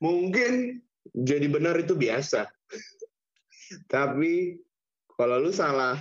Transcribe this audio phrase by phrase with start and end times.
[0.00, 0.80] mungkin
[1.12, 2.48] jadi benar itu biasa.
[3.86, 4.58] Tapi
[5.14, 6.00] kalau lu salah,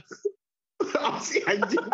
[0.98, 1.86] apa sih anjing?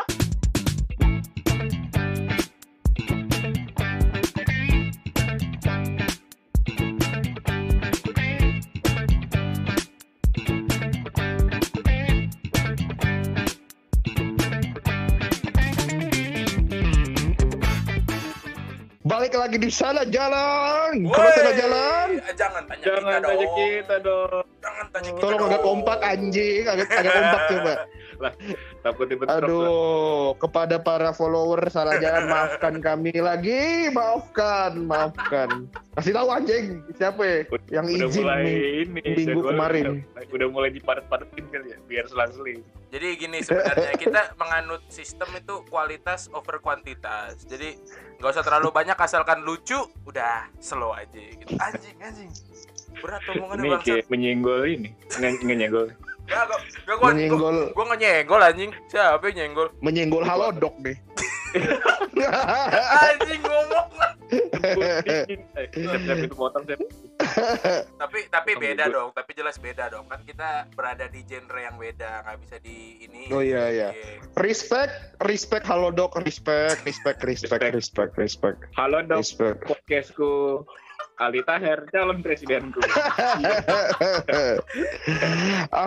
[19.38, 21.06] Lagi di sana jalan.
[21.08, 23.56] Kalau sana jalan, Jangan tanya Jangan kita tanya dong.
[23.58, 24.46] kita dong.
[24.60, 25.50] Jangan tanya kita tolong dong.
[25.50, 27.74] agak kompak anjing, agak agak kompak coba.
[28.82, 29.36] Takut lah.
[29.36, 35.68] Aduh, kepada para follower salah jalan maafkan kami lagi, maafkan, maafkan.
[35.94, 37.38] Kasih tahu anjing siapa ya
[37.72, 38.44] yang Udah izin mulai
[38.84, 39.00] ini.
[39.00, 39.86] minggu jagoan kemarin.
[40.06, 42.60] Udah, udah mulai dipadat-padatin kali ya, biar selang-seling.
[42.92, 47.44] Jadi gini sebenarnya kita menganut sistem itu kualitas over kuantitas.
[47.44, 47.80] Jadi
[48.18, 51.56] nggak usah terlalu banyak asalkan lucu, udah slow aja gitu.
[51.58, 52.32] Anjing, anjing.
[52.96, 53.88] Berat omongannya Ini bangsa.
[53.90, 54.90] kayak menyenggol ini.
[55.12, 55.88] Nge- Ngenyenggol.
[56.26, 56.60] Gak, gak,
[56.90, 58.72] gak, gua, Menyenggol, gua, gua nggak nyenggol anjing.
[58.90, 59.68] Siapa yang nyenggol?
[59.80, 60.98] menyenggol halodok nih.
[63.06, 63.88] Anjing ngomong.
[64.28, 65.24] Eh.
[68.02, 69.10] Tapi tapi beda gua- dong.
[69.14, 70.10] Tapi jelas beda dong.
[70.10, 73.30] Kan kita berada di genre yang beda, nggak bisa di ini.
[73.30, 73.90] Oh, iya, iya.
[74.36, 74.92] respect,
[75.24, 79.64] respect halodok, respect, respect, respect, respect, respect, Halo dok, respect.
[79.64, 80.66] podcastku
[81.16, 82.84] Ali Taher, calon presidenku.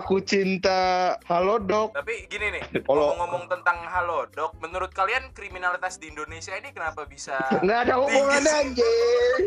[0.00, 1.92] Aku cinta halodok.
[1.92, 7.04] Tapi gini nih, Kalau- ngomong-ngomong tentang halo dok, menurut kalian kriminalitas di Indonesia ini kenapa
[7.04, 9.42] bisa Nggak ada hubungannya anjing.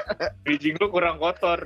[0.48, 1.60] Bridging lu kurang kotor.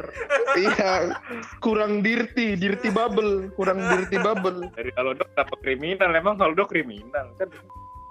[0.59, 1.15] Iya,
[1.63, 4.67] kurang dirty, dirty bubble, kurang dirty bubble.
[4.75, 6.11] Dari kalau dok apa kriminal?
[6.11, 7.47] Emang kalau dok kriminal kan?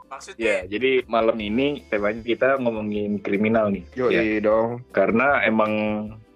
[0.10, 0.56] Ya, maksudnya?
[0.66, 3.86] jadi malam ini temanya kita ngomongin kriminal nih.
[3.94, 4.82] Yo Ya, dong.
[4.90, 5.72] karena emang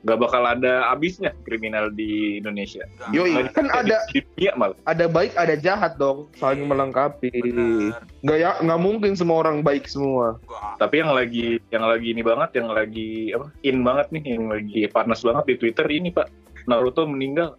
[0.04, 2.84] gak bakal ada habisnya kriminal di Indonesia.
[3.10, 4.76] Yoi, kan ada di dunia malah.
[4.84, 7.32] ada baik ada jahat dong, saling melengkapi.
[8.22, 10.38] Nggak ya, nggak mungkin semua orang baik semua.
[10.44, 10.76] Enggak.
[10.78, 13.48] Tapi yang lagi yang lagi ini banget, yang lagi apa?
[13.64, 16.28] In banget nih, yang lagi panas banget di Twitter ini pak.
[16.68, 17.56] Naruto meninggal.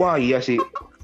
[0.00, 0.56] Wah iya sih,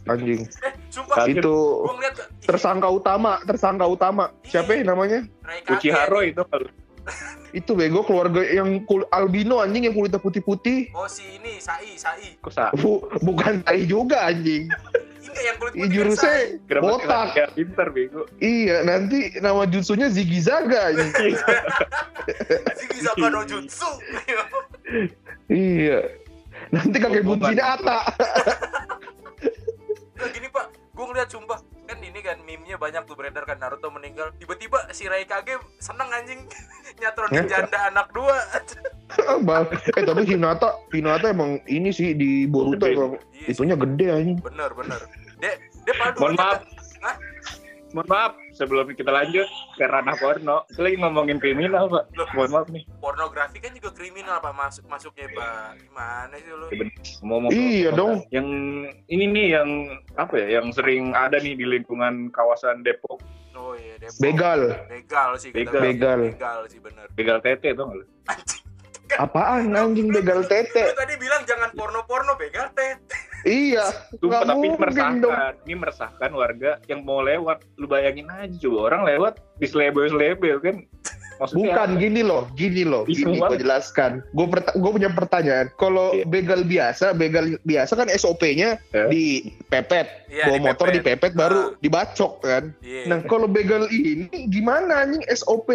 [0.07, 0.41] anjing.
[0.45, 1.27] Eh, sumpah.
[1.27, 4.25] Itu gua ngeliat tersangka utama, tersangka utama.
[4.45, 5.27] Siapa ya namanya?
[5.43, 6.33] Kage, Uchiharo anjing.
[6.33, 6.69] itu kalau
[7.51, 10.95] Itu bego keluarga yang kul albino anjing yang kulitnya putih-putih.
[10.95, 12.39] Oh si ini Sai, Sai.
[12.39, 14.71] kok Bu, bukan tai juga anjing.
[15.21, 15.95] Ini yang kulit Ih, putih kan Sai.
[15.95, 16.35] jurusnya
[16.67, 17.27] kenapa botak.
[17.55, 18.23] pinter bego.
[18.41, 21.13] Iya, nanti nama jutsunya Ziggy Zaga anjing.
[22.79, 23.91] Ziggy Zaga no Jutsu.
[25.51, 26.01] iya.
[26.71, 27.99] Nanti kakek buncinya Ata.
[31.21, 31.61] Ngeliat sumpah.
[31.85, 34.33] Kan ini kan meme-nya banyak tuh beredar kan Naruto meninggal.
[34.41, 36.49] Tiba-tiba si Rai Kage seneng anjing.
[37.05, 38.41] Nyatronin janda anak dua.
[39.45, 42.97] Bang, eh tapi Hinata, Hinata emang ini sih di Boruto Gede.
[42.97, 44.37] emang Iya, itunya gede anjing.
[44.41, 45.01] bener bener.
[45.45, 46.17] Dia dia padu.
[46.25, 46.61] Mohon maaf.
[47.93, 49.49] Mohon maaf, sebelum kita lanjut
[49.81, 52.13] ke ranah porno, kita lagi ngomongin kriminal pak.
[52.13, 52.29] Loh.
[52.37, 52.85] Mohon maaf nih.
[53.01, 56.67] pornografi kan juga kriminal pak masuk masuknya pak gimana sih lu
[57.25, 58.21] Ngomong Iya dong.
[58.29, 58.49] Yang
[59.09, 59.69] ini nih yang
[60.21, 60.61] apa ya?
[60.61, 63.17] Yang sering ada nih di lingkungan kawasan Depok.
[63.57, 64.21] oh iya Depok.
[64.21, 64.61] Begal.
[64.93, 65.81] begal sih kita Begal.
[65.81, 66.21] Begal.
[66.37, 68.07] begal sih bener Begal tete tuh nggak lu?
[69.17, 70.93] Apaan anjing begal lu tete?
[70.93, 73.87] tadi bilang jangan porno-porno begal tete Iya.
[74.15, 75.19] Sumpah, tapi meresahkan.
[75.19, 75.35] dong.
[75.65, 77.65] Ini meresahkan warga yang mau lewat.
[77.75, 80.77] Lu bayangin aja coba orang lewat di selebel-selebel kan.
[81.41, 81.97] Maksudnya Bukan apa?
[81.97, 84.21] gini loh, gini loh, Ih, gini gue jelaskan.
[84.31, 85.73] Gue gue punya pertanyaan.
[85.75, 86.29] Kalau Iya.
[86.29, 89.09] begal biasa, begal biasa kan SOP-nya Eh?
[89.09, 90.69] dipepet, Iya, bawa dipepet.
[90.69, 91.67] motor dipepet baru Ah.
[91.81, 92.77] dibacok kan.
[92.79, 95.73] iya Nah kalau begal ini gimana anjing SOP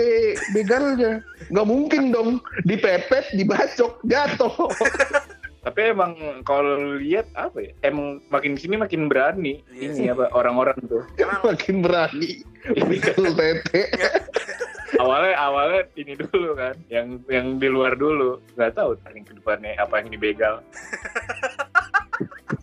[0.53, 1.25] begalnya?
[1.49, 2.29] Nggak mungkin dong
[2.61, 4.53] dipepet, dibacok, jatuh.
[5.65, 6.13] Tapi emang
[6.45, 7.71] kalau lihat apa ya?
[7.81, 10.07] Emang makin sini makin berani Iya ini sih.
[10.07, 11.01] apa orang-orang tuh.
[11.17, 13.81] emang Makin berani begal tete.
[14.95, 18.37] awalnya awalnya ini dulu kan, yang yang di luar dulu.
[18.53, 20.61] Gak tahu paling ke depannya apa yang dibegal.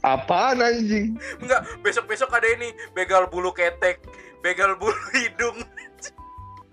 [0.02, 1.14] Apaan anjing?
[1.38, 4.02] enggak besok-besok ada ini begal bulu ketek
[4.42, 5.62] begal bulu hidung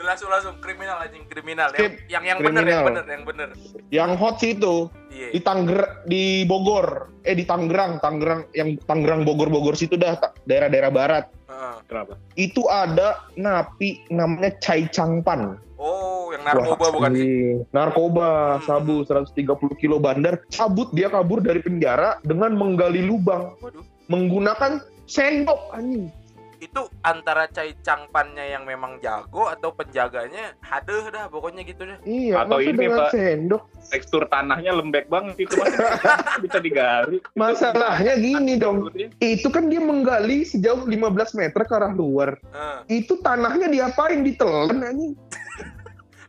[0.09, 0.55] langsung langsung.
[0.57, 1.23] Kriminal anjing.
[1.29, 1.69] Kriminal.
[1.69, 1.93] Yang Skip.
[2.09, 2.85] yang yang bener yang Kriminal.
[2.89, 3.49] bener yang bener.
[3.93, 4.75] Yang hot sih itu.
[5.13, 5.29] Iya.
[5.37, 7.13] Di Tangger di Bogor.
[7.21, 8.01] Eh di Tangerang.
[8.01, 10.17] Tangerang yang Tangerang Bogor Bogor situ dah.
[10.49, 11.25] Daerah-daerah barat.
[11.49, 11.75] Heeh.
[11.85, 12.13] Kenapa?
[12.37, 17.25] itu ada napi namanya Chai Changpan oh yang narkoba Wah, bukan sih?
[17.25, 17.55] iya.
[17.73, 18.27] narkoba
[18.59, 18.63] Hmm.
[18.67, 20.43] sabu 130 kilo bandar.
[20.51, 23.55] Cabut dia kabur dari penjara dengan menggali lubang.
[23.63, 23.81] Waduh.
[24.11, 26.13] Menggunakan sendok anjing
[26.59, 31.97] itu antara Cai Changpannya yang memang jago atau penjaganya hadeh dah pokoknya gitu deh.
[32.03, 33.15] Iya, Atau ini, Pak.
[33.15, 33.63] sendok.
[33.89, 35.71] Tekstur tanahnya lembek banget itu Mas.
[36.43, 37.23] bisa digali.
[37.33, 40.99] Masalahnya gini dong, itu kan dia menggali sejauh 15
[41.33, 42.37] meter ke arah luar.
[42.85, 44.21] Eh, Itu tanahnya diapain?
[44.21, 45.15] Ditelan anjing.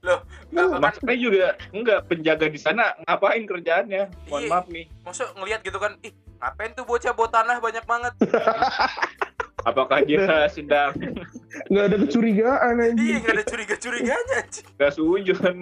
[0.01, 1.47] loh, makan Maksudnya juga
[1.77, 4.09] enggak penjaga di sana ngapain kerjaannya?
[4.27, 4.49] Mohon Iya.
[4.49, 4.87] maaf nih.
[5.05, 8.13] Maksud ngelihat gitu kan, ih ngapain tuh bocah bawa tanah banyak banget.
[9.63, 10.93] Apakah dia sedang
[11.67, 13.19] Nggak ada kecurigaan Iya anjing.
[13.21, 14.67] nggak ada curiga-curiganya anjing.
[14.73, 15.57] nggak sujon?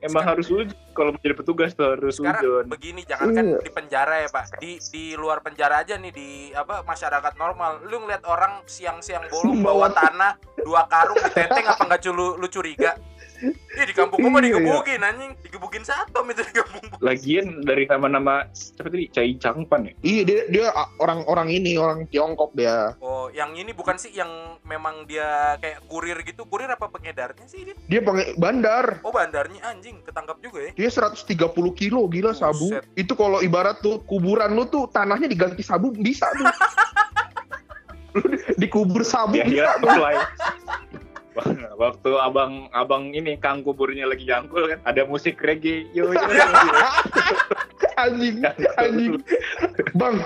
[0.00, 0.68] Emang harus sujon.
[0.90, 2.64] Kalau menjadi petugas tuh harus Sekarang sujon.
[2.68, 3.58] begini jangan kan Iya.
[3.58, 7.80] di penjara ya pak, di di luar penjara aja nih di apa masyarakat normal.
[7.84, 12.94] Lu ngeliat orang siang-siang bolong bawa tanah dua karung ditenteng apa nggak lu lu curiga?
[13.40, 14.58] Ih di kampung gua mah Iya, iya.
[14.60, 16.84] digebukin anjing, digebukin satu itu di kampung.
[17.00, 19.08] Lagian dari nama-nama siapa tadi?
[19.08, 19.92] Cai Changpan ya?
[20.00, 20.66] Iya dia dia
[20.98, 22.92] orang-orang ini orang Tiongkok dia.
[22.98, 24.28] Oh, yang ini bukan sih yang
[24.62, 27.74] memang dia kayak kurir gitu, kurir apa pengedarnya sih dia?
[27.88, 29.00] Dia pakai bandar.
[29.00, 30.70] Oh bandarnya anjing, ketangkap juga ya?
[30.76, 31.32] Dia 130
[31.72, 32.68] kilo gila sabu.
[32.68, 32.84] Buset.
[32.92, 36.44] Itu kalau ibarat tuh kuburan lu tuh tanahnya diganti sabu bisa tuh.
[38.10, 40.20] lu di- dikubur sabu Ya bisa ya.
[41.80, 45.88] Waktu abang abang ini kang kuburnya lagi jangkul kan ada musik reggae.
[45.96, 46.88] Yo yo, yo, yo.
[48.04, 48.44] anjing
[48.76, 49.12] anjing.
[49.96, 50.20] Bang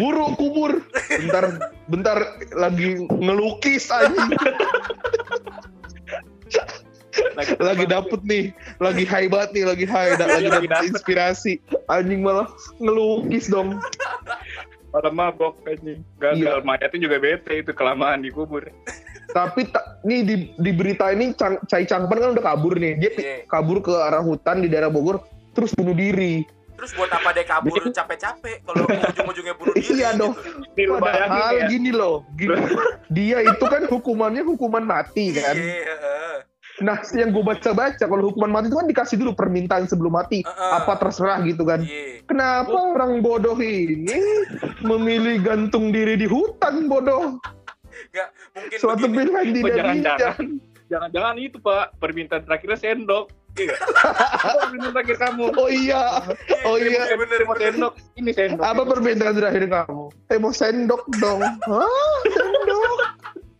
[0.00, 0.80] buru kubur.
[1.12, 1.60] Bentar
[1.92, 2.18] bentar
[2.56, 4.32] lagi ngelukis anjing.
[7.60, 8.44] Lagi dapet nih
[8.80, 11.60] lagi high banget nih lagi high da- lagi Lagi dapet inspirasi.
[11.92, 12.48] Anjing malah
[12.80, 13.76] ngelukis dong.
[14.88, 16.00] Malah mabok anjing.
[16.16, 18.64] Gagal mayatnya juga bete itu kelamaan dikubur
[19.34, 23.10] tapi ta- nih di, di berita ini Cang, Cai Changpan kan udah kabur nih dia
[23.12, 23.36] Iya.
[23.44, 27.78] kabur ke arah hutan di daerah Bogor terus bunuh diri Terus buat apa dia kabur
[27.80, 29.94] capek-capek kalau ujung-ujungnya bunuh diri?
[29.94, 30.18] Iya gitu.
[30.20, 30.32] dong.
[30.34, 32.54] bayangin padahal ya gini loh gini,
[33.08, 36.36] dia itu kan hukumannya hukuman mati kan Iya, heeh.
[36.82, 40.42] Nah, yang gue baca-baca kalau hukuman mati itu kan dikasih dulu permintaan sebelum mati.
[40.42, 40.72] Heeh.
[40.74, 41.86] Apa terserah gitu kan.
[41.86, 42.26] Iya.
[42.26, 44.18] Kenapa orang bodoh ini
[44.82, 47.38] memilih gantung diri di hutan bodoh?
[48.54, 49.76] Mungkin Suatu pilihan Oh, tidak bijak.
[49.76, 50.46] jangan-jangan
[50.84, 53.70] jangan-jangan itu pak permintaan terakhirnya sendok Iya.
[54.66, 56.18] Permintaan terakhir kamu Oh iya,
[56.66, 57.06] oh iya.
[57.06, 60.04] Iya, bener, sendok ini sendok Apa permintaan terakhir kamu?
[60.26, 61.38] Eh mau sendok dong.
[61.42, 62.18] Hah?
[62.30, 62.98] Sendok?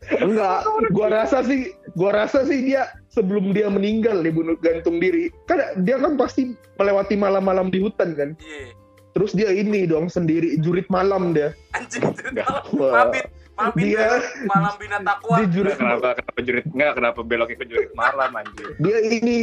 [0.04, 5.32] Enggak, gua rasa sih, gua rasa sih dia sebelum dia meninggal dibunuh gantung diri.
[5.48, 8.30] Kan dia kan pasti melewati malam-malam di hutan kan.
[8.36, 8.74] Iya.
[9.14, 11.54] Terus dia ini dong sendiri jurit malam dia.
[11.72, 12.20] Anjing itu.
[12.34, 12.46] Nggak.
[12.76, 13.08] Wah.
[13.08, 13.30] Mabit.
[13.54, 15.36] Mabit Dia- malam bina takwa.
[15.36, 19.36] Dia jurit kenapa kenapa jurit nggak kenapa beloknya ke jurit malam anjir dia ini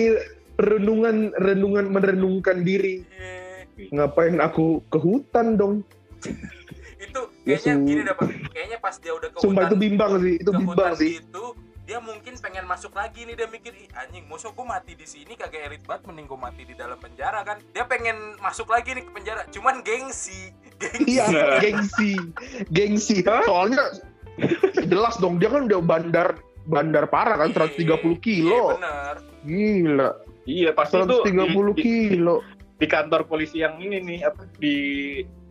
[0.57, 3.87] renungan renungan merenungkan diri Iya.
[3.89, 5.75] ngapain aku ke hutan dong
[6.99, 8.25] Itu Ya, kayaknya su- gini dapat.
[8.51, 11.45] Kayaknya pas dia udah ke sumpah itu hutan bimbang sih itu bimbang sih gitu
[11.81, 15.33] dia mungkin pengen masuk lagi nih dia mikir Ih, anjing musuh gue mati di sini?
[15.33, 17.57] Kagak elit banget mending gue mati di dalam penjara kan?
[17.73, 21.09] Dia pengen masuk lagi nih ke penjara cuman gengsi gengsi.
[21.09, 21.57] Iya Nah.
[21.59, 22.11] gengsi
[22.69, 23.15] gengsi.
[23.25, 23.91] Soalnya
[24.85, 26.27] jelas dong dia kan udah bandar
[26.63, 28.77] bandar parah kan 130 Iya, kilo.
[28.77, 29.15] bener.
[29.41, 30.09] Gila.
[30.45, 32.35] Iya pasti itu 130 di, di, kilo.
[32.77, 34.75] di kantor polisi yang ini nih apa di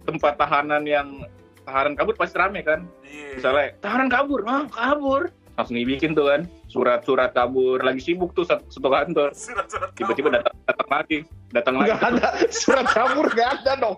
[0.03, 1.27] tempat tahanan yang
[1.63, 2.87] tahanan kabur pasti rame kan?
[3.03, 3.39] Iya.
[3.39, 5.31] Misalnya tahanan kabur ah kabur
[5.61, 6.49] langsung dibikin tuh kan.
[6.73, 7.79] Surat-surat kabur.
[7.85, 9.29] Lagi sibuk tuh satu, satu kantor.
[9.37, 11.19] Surat-surat tiba-tiba datang datang lagi.
[11.53, 11.89] Datang lagi.
[11.93, 12.29] nggak ada.
[12.49, 13.97] Surat kabur nggak ada dong.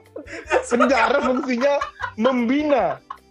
[0.67, 1.75] Penjara fungsinya
[2.19, 2.85] membina.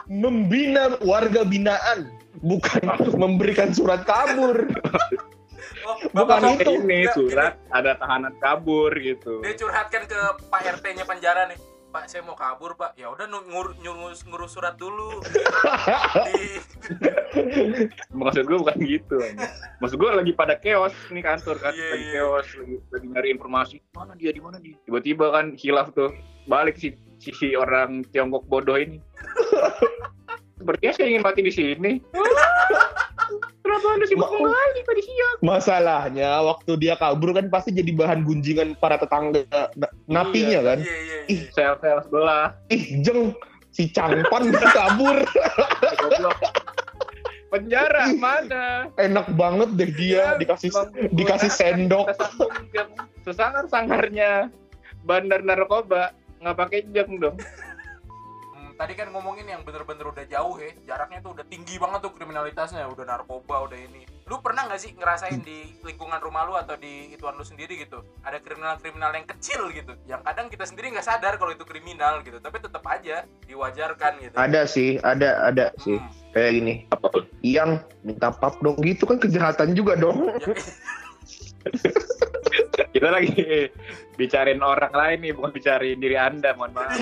[0.08, 2.08] Membina warga binaan.
[2.40, 2.82] Bukan
[3.20, 4.66] memberikan surat kabur.
[5.82, 6.74] Oh, bukan itu.
[6.86, 7.58] ini surat.
[7.74, 9.42] ada tahanan kabur gitu.
[9.42, 12.96] Dia curhatkan ke Pak RT-nya penjara nih Pak saya mau kabur Pak.
[12.96, 15.20] Ya udah ngur, ngurus ngurus surat dulu.
[16.32, 16.56] Di
[18.20, 19.20] maksud gue bukan gitu
[19.80, 21.76] maksud gue lagi pada chaos nih kantor kan.
[21.76, 22.14] Iya, lagi iya.
[22.16, 23.76] chaos lagi, lagi nyari informasi.
[23.92, 24.80] Mana dia di mana dia?
[24.88, 26.16] Tiba-tiba kan hilaf tuh.
[26.48, 29.04] Balik si si, si orang Tiongkok bodoh ini.
[30.62, 31.98] Sepertinya saya ingin mati di sini
[33.72, 38.20] kenapa anda sibuk Ma- kembali tadi siang masalahnya waktu dia kabur kan pasti jadi bahan
[38.22, 40.84] gunjingan para tetangga na- napinya kan?
[40.84, 41.40] iya iya Ih.
[41.40, 42.52] iya sel-sel sebelah.
[42.68, 43.32] ih jeng
[43.72, 45.24] si cangpan kabur.
[47.48, 48.88] Penjara mana?
[48.96, 50.70] enak banget deh dia Iya, dikasih
[51.12, 52.08] dikasih sendok.
[53.24, 54.52] Sesangar-sangarnya.
[55.02, 57.38] Bandar narkoba nggak pakai jam dong
[58.82, 62.90] tadi kan ngomongin yang bener-bener udah jauh ya jaraknya tuh udah tinggi banget tuh kriminalitasnya
[62.90, 67.14] udah narkoba udah ini lu pernah nggak sih ngerasain di lingkungan rumah lu atau di
[67.14, 71.38] ituan lu sendiri gitu ada kriminal-kriminal yang kecil gitu yang kadang kita sendiri nggak sadar
[71.38, 76.00] kalau itu kriminal gitu tapi tetap aja diwajarkan gitu Ada sih, ada ada sih.
[76.00, 76.10] Hmm.
[76.32, 76.74] Kayak gini.
[77.44, 77.72] Yang
[78.08, 80.32] minta pap dong gitu kan kejahatan juga dong.
[80.40, 80.56] Ya,
[82.96, 83.72] Kita lagi
[84.20, 86.98] bicarain orang lain nih, bukan bicarain diri anda, mohon maaf.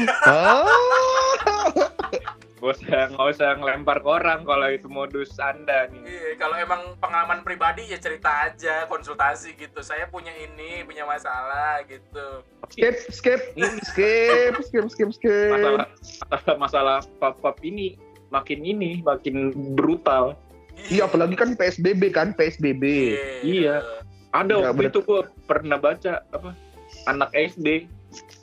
[2.59, 6.03] Gak usah, nggak usah ngelempar ke orang kalau itu modus anda nih.
[6.03, 9.79] Iya, kalau emang pengalaman pribadi ya cerita aja, konsultasi gitu.
[9.79, 12.43] Saya punya ini, punya masalah gitu.
[12.67, 13.41] skip, skip,
[13.87, 15.55] skip, skip, skip, skip.
[15.55, 17.95] Masalah masalah, pap-pap ini
[18.27, 20.35] makin ini makin brutal.
[20.91, 22.83] Iya, apalagi kan PSBB kan, PSBB.
[23.43, 23.79] Iya.
[24.35, 26.53] Ada Nggak waktu itu gue pernah baca apa
[27.07, 27.87] anak SD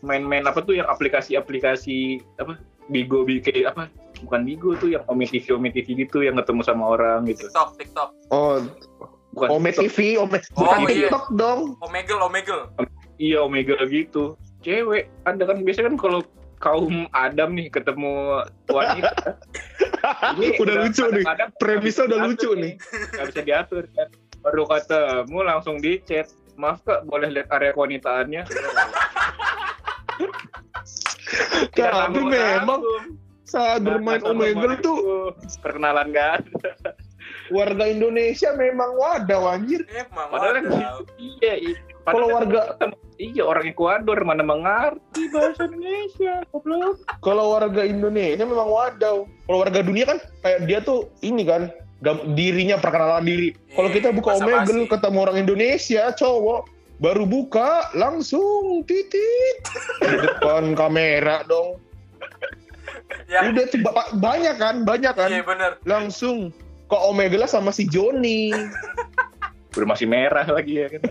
[0.02, 3.90] main-main apa tuh yang aplikasi-aplikasi apa Bigo bikin apa
[4.22, 7.46] bukan Bigo tuh yang Ome TV Ome TV gitu yang ketemu sama orang gitu.
[7.46, 8.08] TikTok, TikTok.
[8.30, 8.62] Oh,
[9.32, 9.84] Bukan Ome TikTok.
[9.92, 10.88] TV, Ome, Oh, bukan iya.
[10.88, 11.60] TikTok dong.
[11.84, 12.60] Omegel, Omegel.
[13.16, 14.36] Iya Omega gitu.
[14.60, 16.20] Cewek ada kan biasanya kan kalau
[16.56, 19.12] kaum Adam nih ketemu wanita.
[20.40, 21.20] ini Udah lucu nih.
[21.20, 22.72] kadang-kadang Premisnya udah lucu nih.
[23.12, 24.08] Nggak bisa diatur kan.
[24.40, 26.28] Baru ketemu langsung di chat.
[26.56, 28.48] Maaf kak, boleh lihat area kewanitaannya?
[31.76, 32.80] Tapi memang.
[33.46, 36.42] Saat bermain Omegle tuh perkenalan kan
[37.54, 39.86] warga Indonesia memang wadaw anjir.
[39.94, 40.94] Emang padahal kan wadah.
[41.18, 42.60] iya iya Kalau Padahal warga
[43.18, 49.26] iya orang Ekuador mana mengerti bahasa Indonesia goblok kalau warga Indonesia memang wadaw.
[49.26, 51.70] Kalau warga dunia kan kayak dia tuh ini kan
[52.34, 53.48] dirinya perkenalan diri.
[53.74, 54.38] Kalau kita buka.
[54.42, 56.62] Omegle ketemu orang Indonesia cowok
[56.96, 59.56] baru buka langsung titit
[60.00, 61.85] di depan kamera dong.
[63.26, 65.28] Ya, Udah tuh ba- banyak kan, banyak kan.
[65.28, 65.76] iya bener.
[65.82, 66.54] Langsung
[66.86, 68.50] ke Omegle sama si Joni.
[69.76, 71.02] udah masih merah lagi ya kan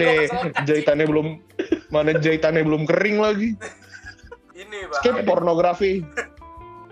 [0.00, 0.28] Nih,
[0.64, 1.26] jahitannya belum
[1.88, 3.48] mana jahitannya belum kering lagi.
[4.56, 4.96] Ini, Bang.
[4.96, 6.02] Skip pornografi.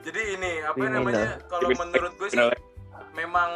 [0.04, 1.40] Jadi ini apa Ini namanya?
[1.46, 2.38] Kalau Tapi- menurut gue sih
[3.12, 3.50] memang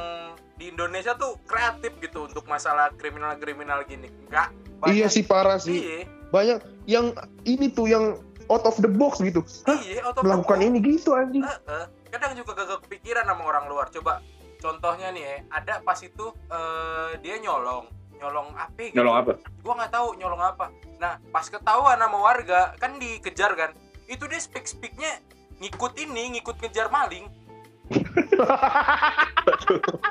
[0.57, 4.09] di Indonesia tuh kreatif gitu untuk masalah kriminal-kriminal gini.
[4.27, 4.51] Enggak.
[4.83, 5.79] Iya sih parah sih.
[5.79, 5.99] Iya,
[6.31, 7.07] Banyak yang
[7.45, 8.05] ini tuh yang
[8.51, 9.41] out of the box gitu.
[9.65, 9.79] Hah?
[9.87, 10.67] iya, out of the Melakukan box.
[10.67, 11.47] ini gitu anjing.
[11.47, 11.85] Heeh.
[12.11, 13.87] Kadang juga gak kepikiran sama orang luar.
[13.95, 14.19] Coba
[14.59, 17.87] contohnya nih ya, ada pas itu eh, dia nyolong,
[18.19, 18.99] nyolong apa gitu.
[18.99, 20.67] nyolong apa Gua nggak tahu nyolong apa.
[21.01, 23.71] Nah, pas ketahuan sama warga, kan dikejar kan.
[24.11, 25.23] Itu dia speak-speaknya
[25.63, 27.31] ngikut ini, ngikut ngejar maling.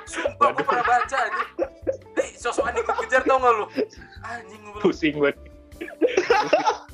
[0.09, 1.43] Sumpah gue pernah baca aja.
[2.17, 3.65] Hei, sosokan ikut kejar tau gak lu?
[4.23, 4.79] Anjing lu.
[4.83, 5.31] pusing gue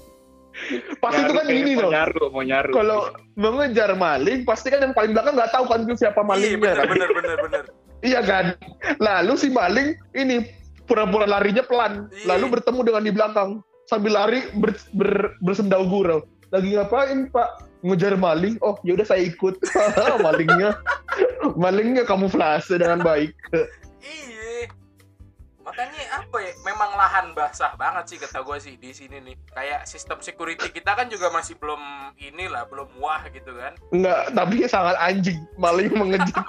[0.98, 1.92] Pas itu kan Nyaru, ini mau loh.
[1.92, 3.00] nyaru mau nyaru Kalau
[3.36, 6.76] mengejar maling, pasti kan yang paling belakang nggak tahu kan itu siapa Iya malingnya bener
[6.78, 6.88] kan.
[6.90, 7.64] bener bener bener.
[8.06, 8.46] Iya kan.
[9.02, 10.46] Lalu si maling ini
[10.86, 12.38] pura-pura larinya pelan, Iya.
[12.38, 13.50] lalu bertemu dengan di belakang
[13.86, 16.22] sambil lari ber, ber, bersendau gurau.
[16.54, 17.50] Lagi ngapain Pak?
[17.82, 18.58] Ngejar maling.
[18.62, 19.58] Oh, ya udah saya ikut.
[20.26, 20.74] malingnya,
[21.64, 23.34] malingnya kamuflase dengan baik.
[24.02, 24.35] Iya.
[25.65, 26.53] Makanya apa ya?
[26.62, 29.36] Memang lahan basah banget sih kata gue sih di sini nih.
[29.50, 31.81] Kayak sistem security kita kan juga masih belum
[32.22, 33.74] inilah, belum wah gitu kan.
[33.89, 36.45] Enggak, tapi sangat anjing maling mengejar.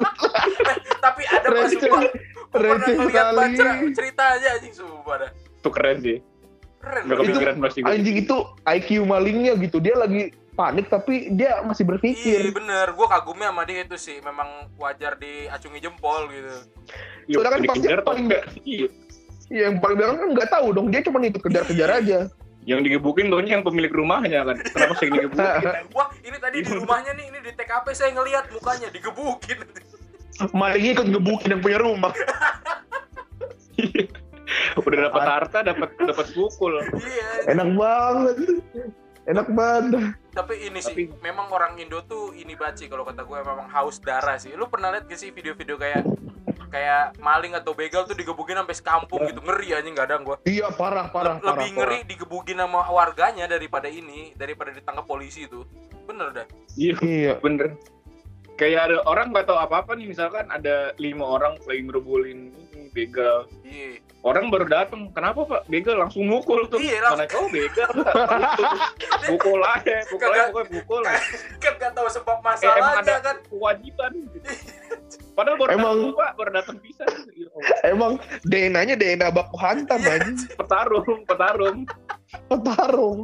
[1.07, 1.73] Tapi ada pas.
[1.73, 2.11] Gue
[2.53, 5.31] pernah ngeliat baca cerita aja anjing sumpah dah.
[5.57, 6.19] itu keren sih
[6.79, 7.03] Keren.
[7.11, 9.83] Itu kepikiran pasti gue Anjing itu IQ malingnya gitu.
[9.83, 12.39] Dia lagi panik tapi dia masih Iya berpikir.
[12.55, 16.49] bener, gue kagumnya sama dia itu sih Memang wajar diacungi jempol gitu
[17.29, 18.45] Yuk, Soalnya kan pasti paling enggak
[19.49, 20.87] iya yang paling belakang kan nggak tahu dong.
[20.91, 22.21] Dia cuma ikut kejar-kejar aja.
[22.67, 27.15] yang digebukin tuh yang pemilik rumahnya kan kenapa saya digebukin Wah ini tadi di rumahnya
[27.15, 29.63] nih, ini di TKP saya ngelihat mukanya digebukin
[30.51, 32.11] Malingnya ikut ngebukin yang punya rumah.
[34.77, 38.37] udah dapat harta dapat dapat pukul Iya Enak banget.
[39.27, 40.15] Enak banget.
[40.31, 43.99] Tapi ini sih, Tapi- memang orang Indo tuh ini baci kalau kata gue memang haus
[43.99, 46.03] darah sih Lu pernah lihat gak sih video-video kayak
[46.67, 49.41] kayak maling atau begal tuh digebukin sampai sekampung gitu.
[49.41, 51.55] Ngeri aja nggak ada gue Iya, parah, parah, parah.
[51.57, 55.63] lebih ngeri digebukin sama warganya daripada ini daripada ditangkap polisi itu.
[56.05, 56.47] Bener dah.
[56.75, 56.95] Iya.
[56.95, 57.07] Parah.
[57.07, 57.33] Iya.
[57.39, 57.69] bener.
[58.57, 62.89] Kayak ada orang nggak tahu apa apa nih misalkan ada lima orang lagi ngerubulin ini
[62.91, 63.45] begal.
[63.61, 64.01] Iya.
[64.25, 65.63] Orang baru datang kenapa pak?
[65.69, 66.81] Begal langsung mukul tuh.
[66.81, 67.87] Iya, mana oh begal
[69.29, 71.01] pukul aja pukul aja pokoknya pukul
[71.63, 73.37] kan gak tahu sebab Eh, masalahnya ada kan.
[73.47, 74.49] kewajiban gitu.
[75.37, 77.05] padahal baru Emang- datang pak baru datang bisa.
[77.83, 78.13] Emang
[78.43, 80.13] DNA-nya DNA baku hantam Iya.
[80.19, 80.37] anjing.
[80.57, 81.79] petarung petarung.
[82.47, 83.19] Petarung.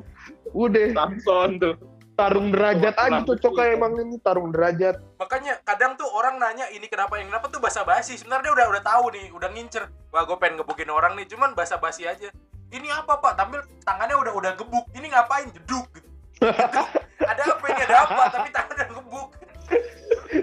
[0.52, 0.88] Udah.
[0.92, 1.74] Samson tuh.
[2.12, 3.76] Tarung derajat aja cocoknya bersih.
[3.80, 5.00] emang ini tarung derajat.
[5.16, 8.82] makanya kadang tuh orang nanya ini kenapa yang kenapa tuh basa basi sebenarnya udah udah
[8.84, 9.88] tahu nih udah ngincer.
[10.12, 12.28] Wah gue pengen gebukin orang nih cuman basa basi aja.
[12.68, 13.32] Ini apa pak?
[13.34, 14.84] Tampil tangannya udah udah gebuk.
[14.92, 15.48] Ini ngapain?
[15.50, 15.88] Jeduk.
[16.42, 16.80] Gitu
[17.22, 17.80] ada apa ini?
[17.80, 18.22] Ada apa?
[18.28, 19.28] Tapi tangannya gebuk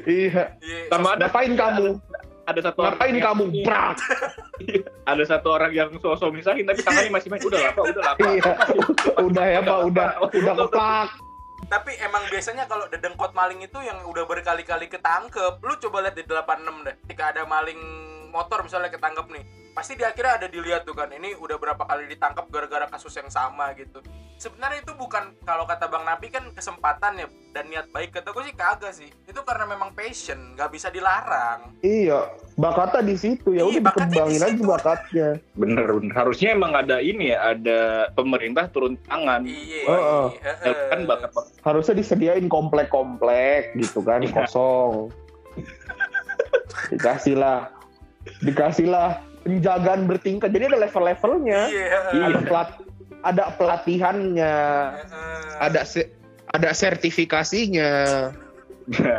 [0.01, 0.43] Iya.
[0.59, 1.87] iya Sama ada Ngapain kamu?
[2.43, 3.43] ada satu Ngapain yang- kamu?
[3.61, 3.97] Prak.
[5.11, 8.13] ada satu orang yang sosok misahin tapi tangannya masih main udah lah pak udah lah
[8.15, 8.51] pak Iya.
[9.19, 11.09] Udah ya Pak, udah udah keplak.
[11.67, 16.23] tapi emang biasanya kalau dedengkot maling itu yang udah berkali-kali ketangkep lu coba lihat di
[16.23, 16.41] 86
[16.81, 17.77] deh ketika ada maling
[18.27, 22.07] motor misalnya ketangkep nih pasti di akhirnya ada dilihat tuh kan ini udah berapa kali
[22.07, 24.01] ditangkap gara-gara kasus yang sama gitu
[24.35, 28.43] sebenarnya itu bukan kalau kata bang Nabi kan kesempatan ya dan niat baik kata gue
[28.43, 33.61] sih kagak sih itu karena memang passion nggak bisa dilarang Iya, bakatnya di situ ya
[33.61, 35.27] Iya, udah dikembangin aja bakatnya.
[35.53, 37.79] bener bener harusnya emang ada ini ya ada
[38.11, 40.25] pemerintah turun tangan iya Heeh.
[40.39, 40.75] heeh.
[40.87, 44.43] kan bakat Harusnya disediain komplek-komplek gitu kan Iya.
[44.43, 45.11] kosong.
[46.89, 47.69] Dikasih lah,
[48.41, 50.49] dikasih lah penjagaan bertingkat.
[50.51, 51.61] Jadi ada level-levelnya.
[51.69, 52.25] iya Iya.
[52.31, 52.69] Ada pelat,
[53.23, 54.55] ada pelatihannya,
[54.95, 55.43] Heeh.
[55.59, 56.11] ada se-
[56.49, 57.91] ada sertifikasinya.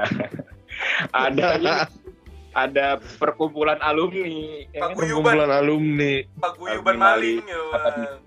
[1.14, 1.46] ada
[2.64, 2.86] ada
[3.20, 4.66] perkumpulan alumni?
[4.74, 5.34] Paguyuban.
[5.38, 6.14] Perkumpulan alumni.
[6.40, 7.40] paguyuban maling.
[7.46, 8.18] ya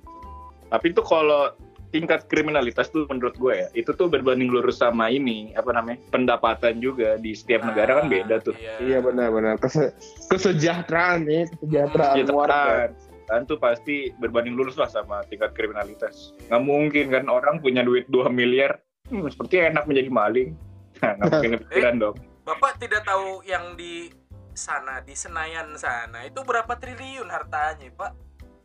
[0.74, 1.54] tapi itu kalau
[1.94, 6.82] tingkat kriminalitas tuh menurut gue ya itu tuh berbanding lurus sama ini apa namanya pendapatan
[6.82, 8.58] juga di setiap negara kan beda tuh.
[8.58, 9.06] Iya.
[9.06, 9.62] Benar-benar.
[9.62, 9.94] Kese-
[10.34, 12.34] kesejahteraan nih, kesejahteraan warga.
[12.34, 12.92] Kesejahteraan.
[13.24, 16.34] Kan tuh pasti berbanding lurus lah sama tingkat kriminalitas.
[16.50, 20.50] Nggak mungkin kan orang punya duit 2 miliar hmm, seperti enak menjadi maling.
[21.04, 22.16] Nah, nggak mungkin kepikiran dong.
[22.48, 24.08] Bapak tidak tahu yang di
[24.56, 28.12] sana di Senayan sana itu berapa triliun hartanya, Pak?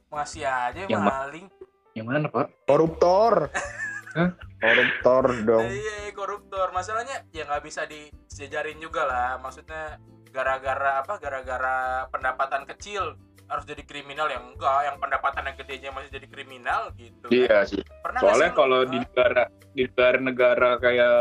[0.07, 1.47] Masih aja Yang ma- maling.
[1.99, 3.51] Yang mana pak Koruptor.
[4.17, 4.31] Hah?
[4.59, 5.67] Koruptor dong.
[5.71, 6.75] Iya, koruptor.
[6.75, 9.31] Masalahnya ya nggak bisa disejarin juga lah.
[9.39, 10.03] Maksudnya
[10.35, 11.19] gara-gara apa?
[11.23, 13.15] Gara-gara pendapatan kecil
[13.49, 17.27] harus jadi kriminal yang enggak, yang pendapatan yang gedenya masih jadi kriminal gitu.
[17.27, 17.33] kan.
[17.33, 21.17] iya sih Pernah soalnya kalau di negara di negara-negara kayak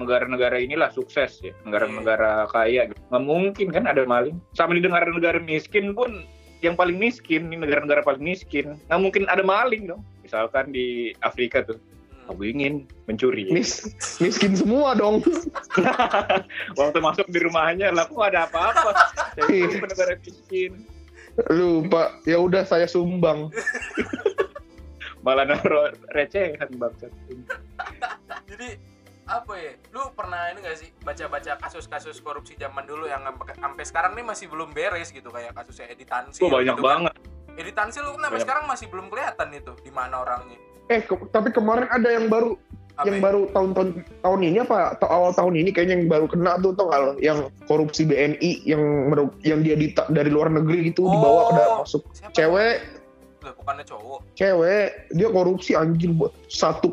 [0.00, 3.00] negara-negara inilah sukses ya negara-negara kaya gitu.
[3.12, 6.24] nggak mungkin kan ada maling sama di negara-negara miskin pun
[6.64, 11.62] yang paling miskin di negara-negara paling miskin nggak mungkin ada maling dong misalkan di Afrika
[11.62, 11.78] tuh
[12.26, 12.34] Hmm.
[12.34, 12.74] aku ingin
[13.06, 13.86] mencuri Mis
[14.18, 15.22] miskin semua dong.
[16.78, 18.90] waktu masuk di rumahnya lah kok ada apa-apa
[19.38, 20.82] saya negara miskin
[21.52, 22.16] Lupa.
[22.24, 23.52] Ya udah saya sumbang.
[25.26, 27.12] malah naruh recehan bangsat
[28.48, 28.78] Jadi
[29.26, 29.74] apa ya?
[29.92, 34.24] Lu pernah ini gak sih baca-baca kasus-kasus korupsi zaman dulu yang sampai sampai sekarang nih
[34.24, 36.40] masih belum beres gitu kayak kasusnya Edi Tansil.
[36.40, 36.90] Tuh banyak gitu kan.
[37.04, 37.35] banget Edi
[37.72, 38.42] Tansil lu sampai Banyak.
[38.42, 40.58] sekarang masih belum kelihatan itu di mana orangnya.
[40.86, 42.54] Eh, ke- tapi kemarin ada yang baru
[42.94, 43.22] Apa yang ya?
[43.22, 43.88] baru tahun-tahun
[44.22, 46.88] tahun ini apa atau awal tahun ini kayaknya yang baru kena tuh tau
[47.18, 51.50] yang korupsi BNI yang meru- yang dia dita- dari luar negeri gitu dibawa Oh.
[51.50, 52.32] udah masuk Siapa?
[52.32, 52.76] cewek
[53.52, 54.18] bukannya cowok.
[54.32, 56.88] cewek dia korupsi anjir buat 1,4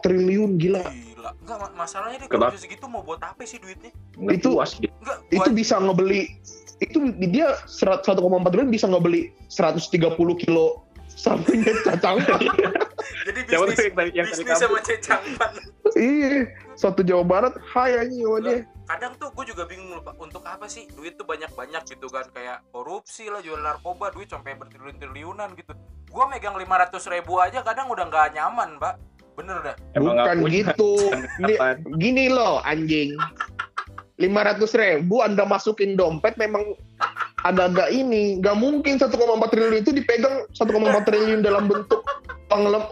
[0.00, 1.30] triliun gila Gila.
[1.36, 2.48] Enggak ma- masalahnya dia Kenapa?
[2.48, 3.90] korupsi segitu mau buat apa sih duitnya?
[4.14, 4.88] Nggak Itu- puas dia.
[4.94, 6.22] Enggak, itu buat bisa ngebeli
[6.80, 12.22] itu dia serat- 1,4 triliun bisa ngebeli 130 kilo sampingnya cacang
[13.28, 15.50] jadi bisnis yang tadi yang bisnis sama cecangpan.
[15.98, 16.48] iya
[16.80, 18.08] satu Jawa Barat hai
[18.40, 20.18] dia Kadang tuh gue juga bingung loh, Pak.
[20.18, 24.58] Untuk apa sih duit tuh banyak-banyak gitu kan kayak korupsi lah, jual narkoba, duit sampai
[24.58, 25.78] bertriliun-triliunan gitu.
[26.10, 28.98] Gua megang 500 ribu aja kadang udah nggak nyaman, Pak.
[29.38, 29.74] Bener dah.
[29.94, 30.90] Emang nggak bukan gitu
[31.46, 31.58] Ini-
[32.02, 33.14] gini loh anjing
[34.20, 36.76] 500 ribu anda masukin dompet memang
[37.42, 39.08] agak-agak ini nggak mungkin 1,4
[39.48, 42.04] triliun itu dipegang 1,4 triliun dalam bentuk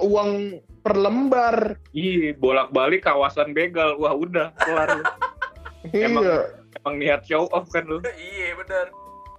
[0.00, 3.98] uang, per lembar Ih, bolak-balik kawasan begal.
[3.98, 4.88] Wah, udah kelar.
[4.96, 5.04] lu.
[5.92, 6.38] Emang- iya
[6.78, 7.98] Emang niat show off kan lu.
[8.16, 8.88] iya bener.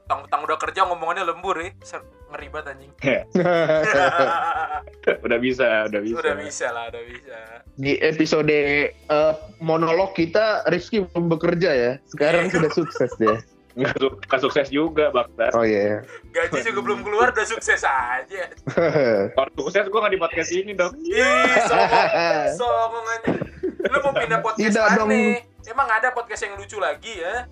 [0.05, 1.71] Tang-tang udah kerja ngomongannya lembur ya.
[2.29, 2.91] Ngeri banget anjing.
[5.25, 6.17] udah bisa, udah bisa.
[6.21, 7.37] udah bisa lah, udah bisa.
[7.79, 8.59] di episode
[8.93, 13.39] eh, monolog kita Rizky belum bekerja ya sekarang sudah sukses dia
[13.79, 13.95] Nggak,
[14.27, 15.55] nggak sukses juga, Bakta.
[15.55, 16.03] oh iya
[16.35, 18.43] Gaji juga belum keluar udah sukses aja.
[19.37, 20.91] Kalau sukses gue nggak di podcast ini dong.
[20.99, 22.09] Ih, songong,
[22.59, 23.29] songong aja.
[23.87, 24.97] Lu mau pindah podcast Tidak mana?
[24.99, 25.11] dong.
[25.63, 27.47] Emang ada podcast yang lucu lagi ya?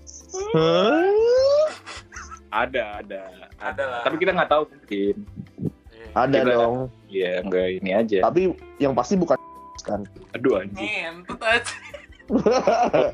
[0.58, 2.36] Hah?
[2.50, 3.22] Ada, ada.
[3.58, 4.02] Ada lah.
[4.02, 5.16] Tapi kita nggak tahu mungkin.
[5.90, 6.08] Iya.
[6.16, 8.18] ada Kita- dong Ya, enggak ini aja.
[8.22, 8.42] tapi
[8.78, 9.36] yang pasti bukan
[9.88, 10.88] kan Aduh anjing.
[11.16, 11.74] Ngentut aja.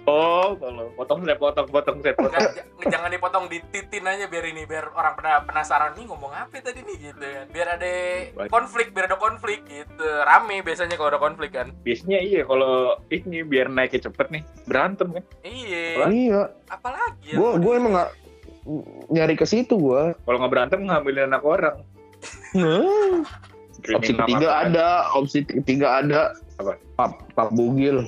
[0.05, 2.33] Oh, kalau potong saya potong, potong saya potong.
[2.33, 6.57] Nggak, j- jangan dipotong dititin aja biar ini biar orang pernah penasaran nih ngomong apa
[6.59, 7.93] tadi nih gitu kan biar ada
[8.47, 12.73] konflik biar ada konflik gitu rame biasanya kalau ada konflik kan Biasanya iya kalau
[13.07, 15.23] ini biar naiknya cepet nih berantem kan.
[15.43, 18.11] iya iya apalagi ya gue gue emang nggak
[19.11, 21.77] nyari ke situ gue Kalau nggak berantem ngambilin anak orang.
[23.83, 26.21] opsi Kriminal ketiga ada opsi ketiga ada.
[26.61, 26.79] Apa?
[26.95, 28.07] pap pap bugil.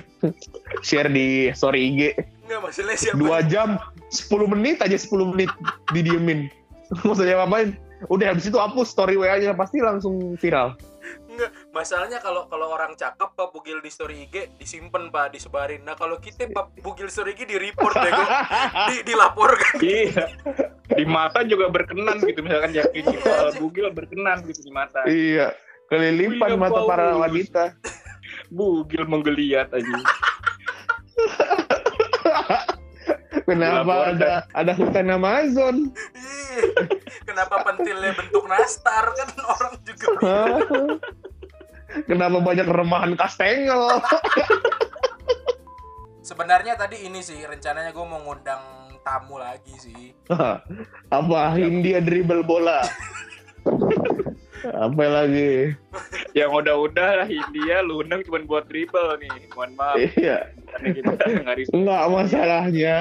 [0.86, 2.00] Share di story IG
[2.46, 3.18] nggak masalah siapa?
[3.18, 3.76] Dua jam
[4.14, 5.50] 10 menit aja 10 menit
[5.90, 6.48] didiemin.
[7.06, 7.74] Maksudnya ngapain
[8.12, 10.76] udah habis itu hapus story wa nya pasti langsung viral
[11.36, 15.84] Enggak, masalahnya kalau kalau orang cakep pak bugil di story IG disimpan pak disebarin.
[15.84, 18.12] Nah kalau kita pak bugil story IG di report deh,
[18.88, 19.76] di, dilaporkan.
[19.84, 20.24] Iya.
[20.96, 23.20] Di mata juga berkenan gitu misalkan yakin gitu.
[23.20, 25.04] Kalau bugil berkenan gitu di mata.
[25.04, 25.52] iya
[25.86, 27.64] kelilipan William mata para wanita
[28.50, 29.96] Bugil menggeliat aja.
[33.46, 34.18] kenapa Dilaporkan.
[34.18, 36.66] ada ada hutan Amazon Ih,
[37.26, 39.10] Kenapa pentilnya bentuk nastar?
[39.18, 40.06] Kan orang juga
[42.10, 43.98] kenapa banyak remahan kastengel?
[46.22, 48.62] Sebenarnya tadi ini sih rencananya gue mau ngundang
[49.02, 50.14] tamu lagi sih.
[51.18, 52.82] apa Hindia dribble bola?
[54.66, 55.78] Apa lagi?
[56.34, 59.46] Yang udah-udah lah India lu undang cuma buat dribble nih.
[59.54, 59.96] Mohon maaf.
[60.18, 60.50] iya.
[61.70, 62.98] Nggak masalahnya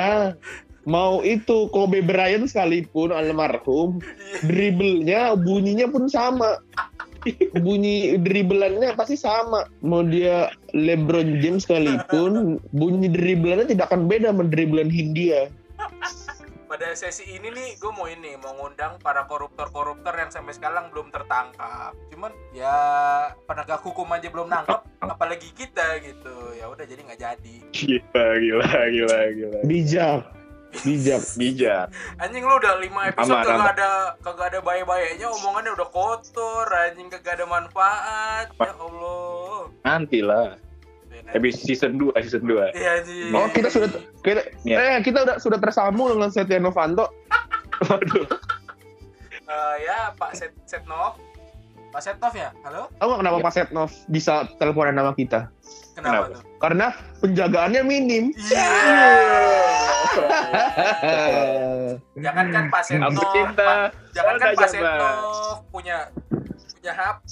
[0.86, 3.98] mau itu Kobe Bryant sekalipun almarhum
[4.46, 6.62] dribblenya bunyinya pun sama
[7.66, 14.46] bunyi dribblannya pasti sama mau dia LeBron James sekalipun bunyi dribblannya tidak akan beda sama
[14.46, 15.50] dribblan Hindia
[16.66, 21.08] Pada sesi ini nih gue mau ini mau ngundang para koruptor-koruptor yang sampai sekarang belum
[21.08, 21.96] tertangkap.
[22.12, 22.76] Cuman ya
[23.48, 26.36] penegak hukum aja belum nangkep, apalagi kita gitu.
[26.58, 27.56] Ya udah jadi nggak jadi.
[27.70, 29.60] Gila, gila, gila, gila.
[29.64, 30.35] bijak
[30.84, 31.86] bijak Bijak.
[32.18, 37.08] Anjing lu udah 5 episode Aman, kagak ada kagak ada baik-baiknya omongannya udah kotor, anjing
[37.08, 38.52] kagak ada manfaat.
[38.58, 39.72] Ya Allah.
[39.84, 40.60] Nanti lah.
[41.32, 42.76] Habis season 2, season 2.
[42.76, 43.32] Iya anjing.
[43.32, 44.76] oh kita sudah kita Iya.
[44.78, 47.08] eh kita udah sudah tersambung dengan Setia Novanto
[47.88, 48.28] Waduh.
[49.46, 51.16] Eh, ya Pak Set Setnov.
[51.96, 52.52] Pak Setnov ya?
[52.62, 52.92] Halo?
[52.92, 55.48] tahu nggak kenapa Pak Setnov bisa teleponan nama kita
[55.96, 56.26] Kenapa, Kenapa?
[56.28, 56.42] tuh?
[56.60, 56.86] karena
[57.24, 58.68] penjagaannya minim Iya.
[62.20, 63.10] Jangan kan Pak Setnov.
[63.10, 63.64] Aku cinta.
[63.64, 64.68] Pak- Jangan kan Pak.
[64.68, 65.98] Setnov punya
[66.76, 67.32] punya HP,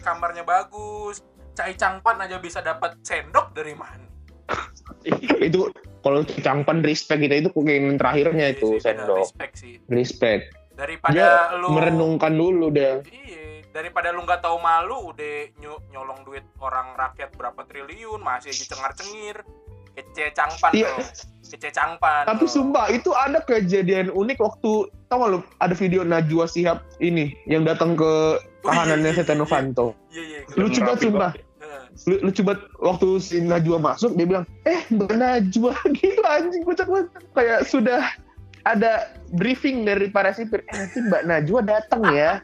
[0.00, 1.20] kamarnya bagus.
[1.52, 4.04] Cai Cangpan aja bisa dapat sendok dari mana?
[5.42, 5.68] itu
[6.00, 9.74] kalau cangpan respect kita itu keinginan terakhirnya Iya itu sendok Respect sih.
[9.86, 13.41] respect Daripada dia lu merenungkan dulu deh Iya,
[13.72, 18.64] daripada lu nggak tahu malu udah ny- nyolong duit orang rakyat berapa triliun masih aja
[18.68, 19.40] cengar-cengir.
[19.92, 20.88] Kece cangpan Iya.
[20.88, 21.04] tuh.
[21.44, 22.24] Kece cangpan.
[22.24, 22.52] tapi tuh.
[22.54, 27.68] sumpah itu ada kejadian unik waktu tau gak lu ada video Najwa Shihab ini yang
[27.68, 28.12] datang ke
[28.62, 30.38] tahanannya iya, Setia iya, Novanto Iya, iya.
[30.56, 31.32] lucu banget sumpah.
[32.08, 36.88] Lu- lucu banget waktu si Najwa masuk dia bilang eh Mbak Najwa gitu anjing kocak
[36.88, 38.00] banget kayak sudah
[38.62, 42.40] ada briefing dari para sipir eh nanti Mbak Najwa datang ya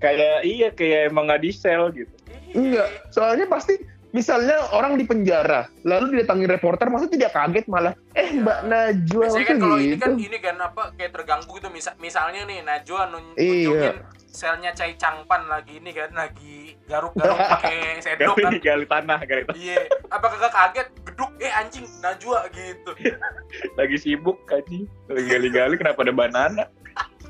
[0.00, 2.10] Kayak iya kayak emang nggak di sel gitu.
[2.50, 3.78] Enggak, soalnya pasti
[4.10, 9.46] misalnya orang di penjara, lalu didatangi reporter, masa tidak kaget malah, eh Mbak Najwa, Biasanya
[9.46, 10.02] kan kalau ini gitu?
[10.02, 13.70] kan ini kan apa kayak terganggu gitu misal misalnya nih Najwa nun Iya.
[13.70, 13.96] nunjukin
[14.30, 18.50] selnya Cai Cangpan lagi ini kan lagi garuk-garuk pakai sendok kan.
[18.50, 19.58] Gali, gali tanah, gali tanah.
[19.58, 19.78] Iya,
[20.10, 22.90] apa kagak kaget geduk eh anjing Najwa gitu.
[23.78, 24.86] Lagi sibuk kaji.
[25.06, 26.64] Lagi gali-gali kenapa ada banana?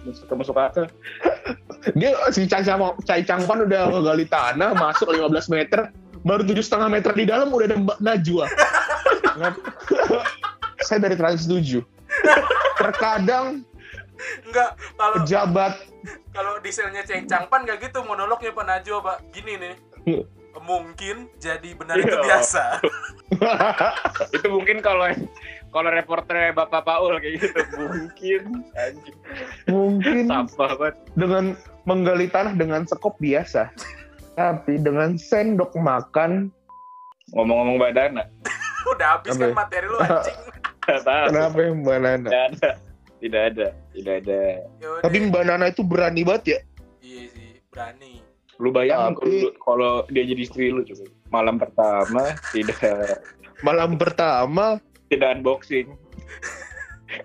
[0.01, 0.87] Masuk masuk akal.
[1.97, 5.93] Dia si Cai, sama, Cai Cangpan udah ngegali tanah, masuk 15 meter,
[6.25, 8.47] baru tujuh setengah meter di dalam udah ada Mbak Najwa.
[10.89, 11.85] Saya dari Trans 7.
[12.81, 13.65] Terkadang
[14.45, 15.73] Enggak, kalau pejabat
[16.33, 19.19] kalau di selnya Cai Cangpan gak gitu monolognya Pak Najwa, Pak.
[19.33, 19.75] Gini nih.
[20.61, 22.25] Mungkin jadi benar itu Iya.
[22.25, 22.65] biasa.
[24.37, 25.09] itu mungkin kalau
[25.71, 28.43] kalau reporternya Bapak Paul kayak gitu mungkin
[28.75, 29.19] anjing
[29.71, 30.95] mungkin sampah banget.
[31.15, 31.45] dengan
[31.89, 33.71] menggali tanah dengan sekop biasa.
[34.39, 36.49] Tapi dengan sendok makan,
[37.31, 38.27] Ngomong-ngomong badana,
[38.91, 40.39] Udah habis kan materi lu anjing.
[41.31, 42.29] kenapa ya Mbak Nana?
[42.31, 42.71] Tidak ada,
[43.23, 44.43] tidak ada, tidak ada.
[44.83, 45.03] Yaudah.
[45.07, 46.59] Tapi Mbak Nana itu berani banget ya.
[47.05, 48.13] iya sih, berani.
[48.59, 51.05] Lu bayangin Tapi- kalau dia jadi istri lu coba.
[51.31, 53.23] Malam pertama tidak
[53.63, 55.91] Malam pertama, tidak unboxing.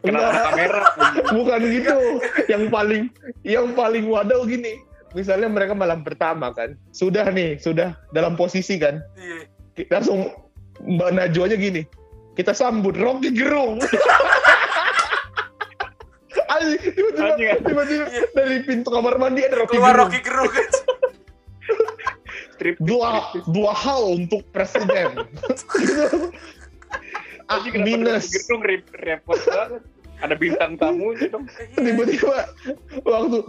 [0.02, 0.82] Kenapa kamera?
[1.38, 1.98] bukan gitu.
[2.50, 3.04] Yang paling
[3.45, 4.82] yang paling wadaw gini.
[5.15, 9.48] Misalnya mereka malam pertama kan, sudah nih, sudah dalam posisi kan, Iya.
[9.71, 10.28] Kita langsung
[10.84, 11.88] Mbak Najwa aja gini.
[12.36, 13.80] Kita sambut Rocky Gerung.
[16.56, 17.63] Anjing, tiba-tiba, Anjing, anjing.
[17.67, 20.12] tiba-tiba dari pintu kamar mandi ada Rocky keluar Gerung.
[20.12, 20.52] Rocky Gerung
[22.56, 25.28] Strip Dua, dua hal untuk presiden.
[27.50, 28.32] Ah, minus.
[28.50, 29.82] Rep- repot banget.
[30.24, 31.46] Ada bintang tamunya dong.
[31.76, 32.48] Tiba-tiba
[33.04, 33.40] waktu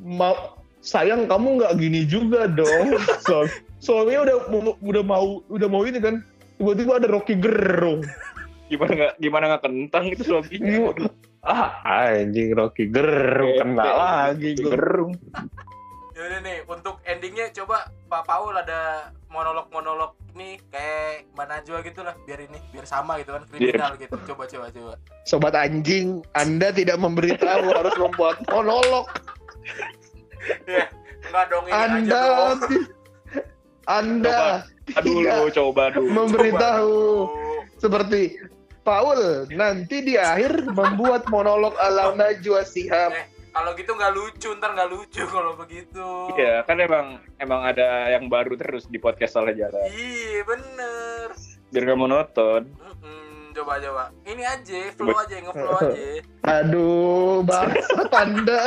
[0.00, 2.96] mau sayang kamu nggak gini juga dong.
[3.28, 3.44] So,
[3.78, 6.24] suaminya udah mau- udah mau udah mau ini kan.
[6.56, 8.04] Tiba-tiba ada Rocky Gerung.
[8.68, 10.92] Gimana nggak gimana nggak kentang itu suaminya.
[11.40, 14.56] Ah, anjing Rocky Gerung kena lagi.
[14.56, 15.16] Gerung.
[16.20, 22.12] Yaudah nih, untuk endingnya coba Pak Paul ada monolog-monolog nih kayak Mbak Najwa gitu lah,
[22.22, 24.20] biar ini, biar sama gitu kan, kriminal gitu.
[24.28, 24.92] Coba, coba, coba.
[25.24, 29.08] Sobat anjing, Anda tidak memberitahu harus membuat monolog.
[30.68, 30.92] Ya,
[31.24, 32.58] enggak dong ini aja Anda dong.
[32.68, 32.88] ti-
[33.88, 34.38] Anda
[34.92, 36.08] Aduh tidak lu coba dulu.
[36.12, 37.80] memberitahu Coba.
[37.80, 38.22] seperti
[38.80, 43.12] Paul nanti di akhir membuat monolog ala Najwa Sihab.
[43.12, 46.06] Eh, kalau gitu nggak lucu, ntar nggak lucu kalau begitu.
[46.38, 49.86] Iya, kan emang emang ada yang baru terus di podcast salah jalan.
[49.90, 51.26] Iya, bener.
[51.70, 52.66] Biar monoton.
[52.66, 54.04] Mm-mm, coba, coba.
[54.26, 56.04] Ini aja, flow aja, nge-flow aja.
[56.46, 58.62] Aduh, bangsat Anda.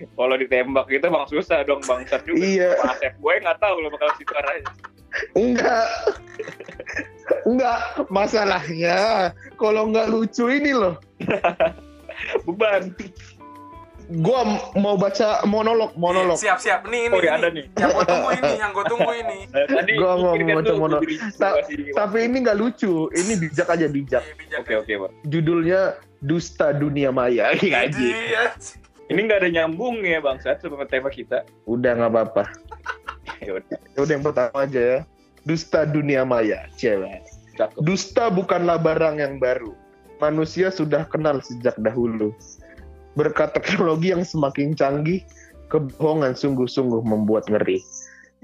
[0.00, 2.40] Kalau ditembak gitu bang susah dong bangsat juga.
[2.40, 2.70] Iya.
[2.86, 4.72] Asep gue nggak tahu lo bakal situ arahnya.
[5.36, 5.88] Enggak.
[7.44, 7.78] Enggak,
[8.08, 10.96] masalahnya kalau nggak lucu ini loh.
[12.42, 12.82] Beban.
[14.10, 14.42] Gua
[14.74, 16.34] mau baca monolog, monolog.
[16.34, 16.80] Siap, siap.
[16.84, 17.38] Nih, ini, Oh ya ini.
[17.38, 17.64] ada nih.
[17.72, 19.38] Yang gue tunggu ini, yang gue tunggu ini.
[19.46, 21.58] Nah, tadi Gua mau baca dulu, mono- gua beri- Ta-
[21.94, 24.22] Tapi ini nggak lucu, ini bijak aja bijak.
[24.56, 25.10] Oke oke pak.
[25.24, 25.80] Judulnya
[26.18, 27.54] Dusta Dunia Maya.
[27.62, 27.98] Iya aja.
[27.98, 28.42] Iya.
[29.06, 31.46] Ini nggak ada nyambung ya bangsat sama tema kita.
[31.64, 32.44] Udah nggak apa-apa.
[33.40, 33.78] Ya udah.
[33.96, 34.98] Udah yang pertama aja ya.
[35.40, 37.24] Dusta Dunia Maya, cewek.
[37.54, 37.78] Cakep.
[37.78, 39.70] Dusta bukanlah barang yang baru.
[40.20, 42.36] Manusia sudah kenal sejak dahulu.
[43.16, 45.24] Berkat teknologi yang semakin canggih,
[45.72, 47.80] kebohongan sungguh-sungguh membuat ngeri.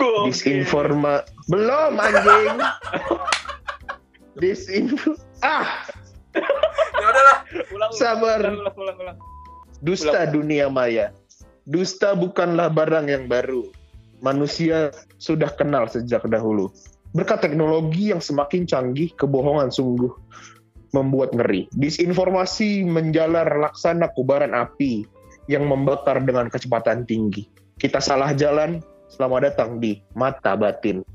[0.01, 0.33] Gokil.
[0.33, 2.57] Disinforma belum anjing.
[4.41, 5.89] Disinfo ah
[7.01, 7.39] Ya udahlah.
[7.73, 8.41] Ulang, Sabar.
[8.45, 8.97] Ulang ulang ulang.
[9.01, 9.19] ulang.
[9.81, 11.13] dusta dunia maya.
[11.69, 13.69] Dusta bukanlah barang yang baru.
[14.21, 16.73] Manusia sudah kenal sejak dahulu.
[17.17, 20.13] Berkat teknologi yang semakin canggih, kebohongan sungguh
[20.97, 21.69] membuat ngeri.
[21.77, 25.05] Disinformasi menjalar laksana kubaran api
[25.47, 27.45] yang membakar dengan kecepatan tinggi.
[27.77, 28.81] Kita salah jalan,
[29.13, 31.05] selamat datang di mata batin.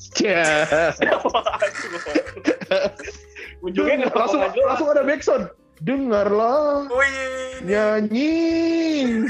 [3.66, 5.50] Ujungnya nggak langsung langsung ada backsound.
[5.82, 8.38] Dengarlah Wih, nyanyi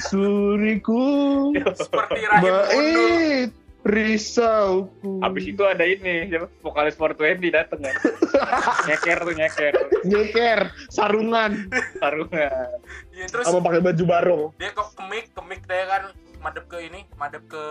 [0.04, 3.56] suriku seperti rahim gundul.
[3.92, 6.48] Bait risauku Abis itu ada ini, siapa?
[6.60, 7.96] vokalis 420 dateng kan.
[8.88, 9.74] nyeker tuh nyeker.
[10.02, 12.68] nyeker sarungan Sarungan.
[13.12, 16.04] Iya, terus sama pakai baju barong dia kok kemik kemik dia kan
[16.40, 17.64] madep ke ini madep ke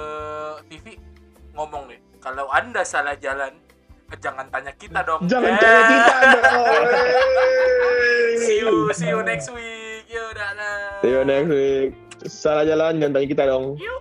[0.69, 0.95] TV
[1.53, 3.51] ngomong nih kalau anda salah jalan
[4.17, 5.59] jangan tanya kita dong jangan Eh.
[5.59, 6.87] tanya kita dong
[8.39, 11.91] see you see you next week yaudah lah See you next week
[12.23, 14.01] salah jalan jangan tanya kita dong Yuk.